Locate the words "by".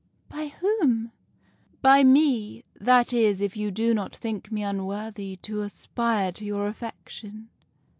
0.29-0.47, 1.83-2.03